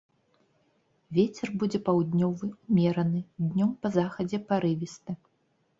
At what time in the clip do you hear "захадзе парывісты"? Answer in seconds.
3.99-5.11